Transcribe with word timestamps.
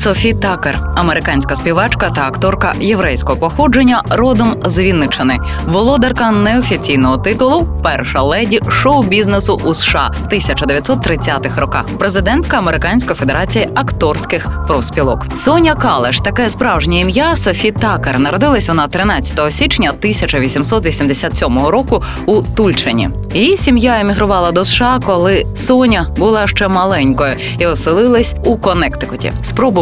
Софі 0.00 0.32
Такер, 0.32 0.80
американська 0.94 1.56
співачка 1.56 2.10
та 2.10 2.22
акторка 2.26 2.72
єврейського 2.80 3.38
походження, 3.38 4.02
родом 4.10 4.56
з 4.64 4.78
Вінничини, 4.78 5.38
володарка 5.66 6.30
неофіційного 6.30 7.18
титулу 7.18 7.68
Перша 7.82 8.22
леді 8.22 8.60
шоу-бізнесу 8.68 9.60
у 9.64 9.74
США 9.74 10.10
в 10.22 10.32
1930-х 10.32 11.60
роках, 11.60 11.84
президентка 11.98 12.58
Американської 12.58 13.16
федерації 13.16 13.68
акторських 13.74 14.48
профспілок. 14.66 15.26
Соня 15.36 15.74
Калеш, 15.74 16.20
таке 16.20 16.50
справжнє 16.50 17.00
ім'я 17.00 17.36
Софі 17.36 17.70
Такер. 17.70 18.18
Народилась 18.18 18.68
вона 18.68 18.88
13 18.88 19.52
січня 19.52 19.90
1887 19.90 21.58
року 21.58 22.02
у 22.26 22.42
Тульчині. 22.42 23.10
Її 23.34 23.56
сім'я 23.56 24.00
емігрувала 24.00 24.52
до 24.52 24.64
США, 24.64 25.00
коли 25.06 25.46
Соня 25.56 26.06
була 26.16 26.46
ще 26.46 26.68
маленькою 26.68 27.32
і 27.58 27.66
оселилась 27.66 28.34
у 28.44 28.56
Коннектикуті. 28.56 29.32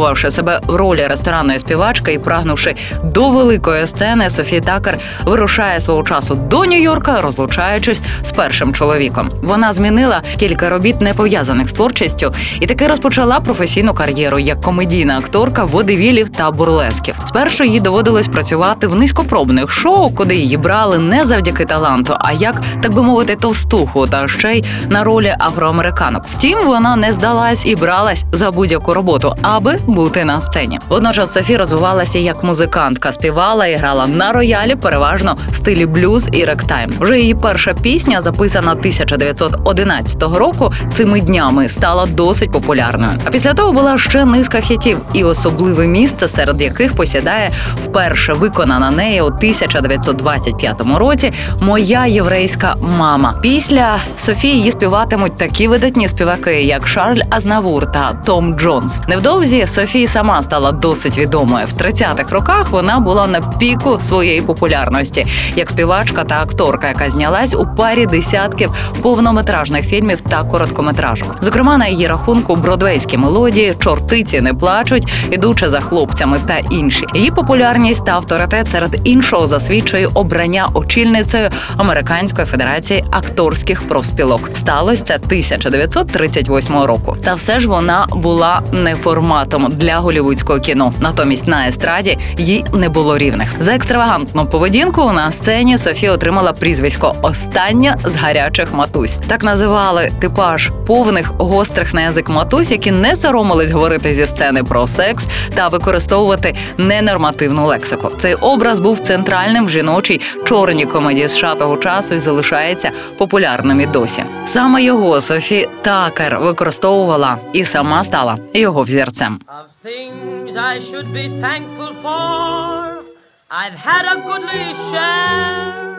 Спробувавши 0.08 0.30
себе 0.30 0.60
в 0.66 0.76
ролі 0.76 1.06
ресторанної 1.06 1.58
співачки 1.58 2.12
і 2.12 2.18
прагнувши 2.18 2.74
до 3.04 3.28
великої 3.28 3.86
сцени, 3.86 4.30
Софія 4.30 4.60
Такер 4.60 4.98
вирушає 5.24 5.80
свого 5.80 6.02
часу 6.02 6.34
до 6.34 6.58
Нью-Йорка, 6.58 7.22
розлучаючись 7.22 8.02
з 8.24 8.32
першим 8.32 8.74
чоловіком. 8.74 9.30
Вона 9.42 9.72
змінила 9.72 10.22
кілька 10.38 10.68
робіт, 10.68 11.00
не 11.00 11.14
пов'язаних 11.14 11.68
з 11.68 11.72
творчістю, 11.72 12.32
і 12.60 12.66
таки 12.66 12.86
розпочала 12.86 13.40
професійну 13.40 13.94
кар'єру 13.94 14.38
як 14.38 14.60
комедійна 14.60 15.18
акторка 15.18 15.64
водевілів 15.64 16.28
та 16.28 16.50
бурлесків. 16.50 17.14
Спершу 17.26 17.64
їй 17.64 17.80
доводилось 17.80 18.28
працювати 18.28 18.86
в 18.86 18.94
низькопробних 18.94 19.70
шоу, 19.70 20.10
куди 20.10 20.36
її 20.36 20.56
брали 20.56 20.98
не 20.98 21.26
завдяки 21.26 21.64
таланту, 21.64 22.14
а 22.18 22.32
як 22.32 22.60
так 22.82 22.94
би 22.94 23.02
мовити, 23.02 23.36
товстуху 23.36 24.06
та 24.06 24.28
ще 24.28 24.54
й 24.54 24.64
на 24.90 25.04
ролі 25.04 25.34
афроамериканок. 25.40 26.24
Втім, 26.30 26.58
вона 26.66 26.96
не 26.96 27.12
здалась 27.12 27.66
і 27.66 27.76
бралась 27.76 28.24
за 28.32 28.50
будь-яку 28.50 28.94
роботу, 28.94 29.34
аби 29.42 29.78
бути 29.98 30.24
на 30.24 30.40
сцені. 30.40 30.78
Водночас 30.88 31.32
Софі 31.32 31.56
розвивалася 31.56 32.18
як 32.18 32.44
музикантка, 32.44 33.12
співала 33.12 33.66
і 33.66 33.76
грала 33.76 34.06
на 34.06 34.32
роялі, 34.32 34.74
переважно 34.74 35.36
в 35.50 35.56
стилі 35.56 35.86
блюз 35.86 36.28
і 36.32 36.44
ректайм. 36.44 36.90
Вже 37.00 37.20
її 37.20 37.34
перша 37.34 37.74
пісня, 37.74 38.20
записана 38.20 38.72
1911 38.72 40.22
року, 40.22 40.72
цими 40.94 41.20
днями 41.20 41.68
стала 41.68 42.06
досить 42.06 42.52
популярною. 42.52 43.12
А 43.24 43.30
після 43.30 43.54
того 43.54 43.72
була 43.72 43.98
ще 43.98 44.24
низка 44.24 44.60
хітів, 44.60 44.98
і 45.12 45.24
особливе 45.24 45.86
місце, 45.86 46.28
серед 46.28 46.60
яких 46.60 46.96
посідає 46.96 47.50
вперше 47.84 48.32
виконана 48.32 48.90
нею 48.90 49.24
у 49.24 49.26
1925 49.26 50.82
році 50.96 51.32
Моя 51.60 52.06
єврейська 52.06 52.74
мама. 52.80 53.34
Після 53.42 53.98
Софії 54.16 54.54
її 54.54 54.72
співатимуть 54.72 55.36
такі 55.36 55.68
видатні 55.68 56.08
співаки, 56.08 56.62
як 56.62 56.88
Шарль 56.88 57.20
Азнавур 57.30 57.92
та 57.92 58.12
Том 58.12 58.58
Джонс. 58.58 59.00
Невдовзі 59.08 59.66
Софія 59.88 60.08
сама 60.08 60.42
стала 60.42 60.72
досить 60.72 61.18
відомою. 61.18 61.66
В 61.66 61.80
30-х 61.80 62.32
роках 62.32 62.70
вона 62.70 62.98
була 62.98 63.26
на 63.26 63.40
піку 63.40 64.00
своєї 64.00 64.42
популярності 64.42 65.26
як 65.56 65.70
співачка 65.70 66.24
та 66.24 66.42
акторка, 66.42 66.88
яка 66.88 67.10
знялась 67.10 67.54
у 67.54 67.66
парі 67.76 68.06
десятків 68.06 68.72
повнометражних 69.02 69.88
фільмів 69.88 70.20
та 70.20 70.42
короткометражок. 70.42 71.36
Зокрема, 71.40 71.78
на 71.78 71.86
її 71.86 72.06
рахунку 72.06 72.56
бродвейські 72.56 73.16
мелодії, 73.16 73.74
чортиці 73.78 74.40
не 74.40 74.54
плачуть, 74.54 75.08
ідучи 75.30 75.68
за 75.68 75.80
хлопцями 75.80 76.38
та 76.46 76.58
інші. 76.70 77.06
Її 77.14 77.30
популярність 77.30 78.04
та 78.04 78.12
авторитет 78.12 78.68
серед 78.68 79.00
іншого 79.04 79.46
засвідчує 79.46 80.08
обрання 80.14 80.68
очільницею 80.74 81.50
Американської 81.76 82.46
федерації 82.46 83.04
акторських 83.10 83.88
профспілок. 83.88 84.50
Сталося 84.54 85.04
це 85.04 85.14
1938 85.14 86.78
року. 86.82 87.16
Та 87.24 87.34
все 87.34 87.60
ж 87.60 87.68
вона 87.68 88.06
була 88.10 88.60
не 88.72 88.94
форматом 88.94 89.77
для 89.78 89.98
голівудського 89.98 90.60
кіно. 90.60 90.92
Натомість 91.00 91.48
на 91.48 91.68
естраді 91.68 92.18
їй 92.36 92.64
не 92.72 92.88
було 92.88 93.18
рівних. 93.18 93.48
За 93.60 93.74
екстравагантну 93.74 94.46
поведінку 94.46 95.12
на 95.12 95.32
сцені 95.32 95.78
Софія 95.78 96.12
отримала 96.12 96.52
прізвисько 96.52 97.14
Остання 97.22 97.96
з 98.04 98.16
гарячих 98.16 98.74
матусь. 98.74 99.18
Так 99.28 99.44
називали 99.44 100.10
типаж 100.20 100.70
повних 100.86 101.32
гострих 101.38 101.94
на 101.94 102.00
язик 102.00 102.28
матусь, 102.28 102.70
які 102.70 102.90
не 102.90 103.16
соромились 103.16 103.70
говорити 103.70 104.14
зі 104.14 104.26
сцени 104.26 104.64
про 104.64 104.86
секс 104.86 105.26
та 105.54 105.68
використовувати 105.68 106.54
ненормативну 106.78 107.66
лексику. 107.66 108.10
Цей 108.18 108.34
образ 108.34 108.80
був 108.80 108.98
центральним 108.98 109.66
в 109.66 109.70
жіночій 109.70 110.20
чорній 110.44 110.84
комедії 110.84 111.28
США 111.28 111.54
того 111.54 111.76
часу 111.76 112.14
і 112.14 112.20
залишається 112.20 112.90
популярним 113.18 113.80
і 113.80 113.86
досі. 113.86 114.24
Саме 114.44 114.82
його 114.82 115.20
Софі 115.20 115.68
Такер 115.82 116.38
використовувала 116.38 117.36
і 117.52 117.64
сама 117.64 118.04
стала 118.04 118.38
його 118.54 118.82
взірцем. 118.82 119.38
Of 119.68 119.74
things 119.82 120.56
I 120.56 120.78
should 120.90 121.12
be 121.12 121.28
thankful 121.42 121.92
for, 122.00 123.04
I've 123.50 123.74
had 123.74 124.06
a 124.06 124.22
goodly 124.22 124.72
share. 124.88 125.98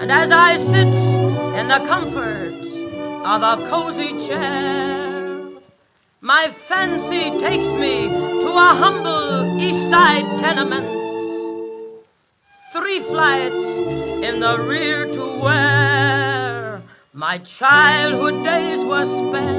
And 0.00 0.10
as 0.10 0.30
I 0.32 0.56
sit 0.56 0.94
in 1.60 1.68
the 1.68 1.78
comfort 1.86 2.58
of 3.24 3.42
a 3.42 3.70
cozy 3.70 4.26
chair, 4.26 5.60
my 6.22 6.48
fancy 6.68 7.38
takes 7.38 7.70
me 7.78 8.08
to 8.08 8.48
a 8.48 8.70
humble 8.82 9.60
east 9.60 9.92
side 9.92 10.26
tenement. 10.42 10.88
Three 12.72 13.00
flights 13.10 13.64
in 14.26 14.40
the 14.40 14.58
rear 14.58 15.06
to 15.06 15.38
where 15.40 16.82
my 17.12 17.38
childhood 17.60 18.42
days 18.44 18.84
were 18.88 19.30
spent. 19.30 19.53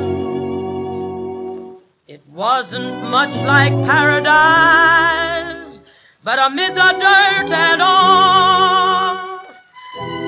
Wasn't 2.35 3.01
much 3.12 3.34
like 3.47 3.72
paradise, 3.88 5.79
but 6.22 6.38
amid 6.38 6.75
the 6.75 6.91
dirt 7.00 7.50
and 7.50 7.81
all, 7.81 9.40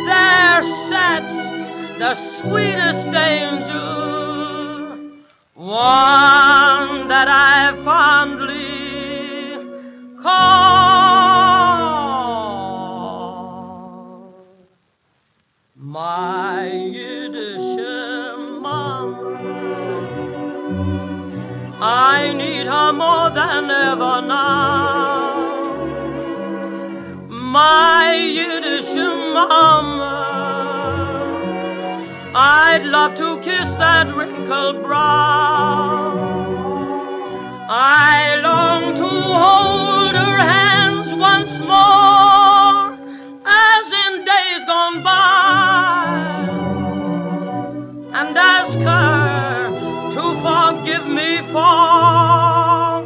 there 0.06 0.64
sat 0.90 1.24
the 2.00 2.16
sweetest 2.40 3.14
angel, 3.14 4.88
one 5.56 7.10
that 7.10 7.28
I 7.28 7.76
fondly 7.84 8.56
call 10.24 10.78
my 15.76 16.77
My 27.58 28.14
Yiddish 28.14 28.94
mama, 29.34 30.16
I'd 32.36 32.84
love 32.84 33.14
to 33.18 33.30
kiss 33.44 33.70
that 33.80 34.16
wrinkled 34.16 34.84
brow. 34.84 36.14
I 37.68 38.36
long 38.44 38.84
to 39.02 39.10
hold 39.44 40.14
her 40.24 40.38
hands 40.54 41.10
once 41.30 41.54
more, 41.74 42.94
as 43.48 43.86
in 44.06 44.14
days 44.32 44.64
gone 44.68 45.02
by, 45.02 46.06
and 48.20 48.38
ask 48.38 48.78
her 48.92 49.72
to 50.16 50.24
forgive 50.46 51.08
me 51.08 51.32
for 51.54 53.02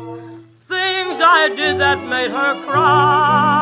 things 0.68 1.16
I 1.40 1.48
did 1.56 1.80
that 1.80 2.00
made 2.06 2.32
her 2.32 2.66
cry. 2.66 3.61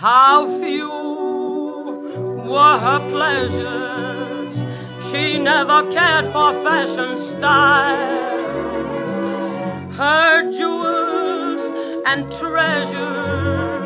How 0.00 0.46
few 0.62 0.88
were 2.48 2.78
her 2.78 3.00
pleasures. 3.10 4.56
She 5.12 5.38
never 5.38 5.82
cared 5.92 6.32
for 6.32 6.52
fashion 6.64 7.36
styles. 7.36 8.38
Her 9.98 10.42
jewels 10.56 11.60
and 12.06 12.32
treasures, 12.40 13.84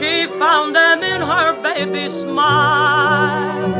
she 0.00 0.26
found 0.40 0.74
them 0.74 1.04
in 1.04 1.20
her 1.20 1.52
baby 1.62 2.08
smiles. 2.22 3.76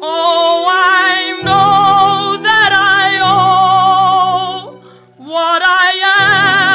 Oh, 0.00 0.64
I 0.66 1.42
know 1.44 2.42
that 2.42 2.72
I 2.72 3.20
owe 3.20 4.80
what 5.18 5.62
I 5.62 5.92
am 6.60 6.65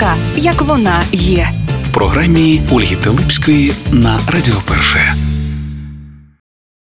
Жінка, 0.00 0.16
як 0.36 0.62
вона 0.62 1.02
є. 1.12 1.48
в 1.84 1.94
програмі 1.94 2.60
Ольги 2.70 2.96
Телипської 2.96 3.72
на 3.92 4.20
Радіо 4.28 4.54
Перше. 4.68 5.14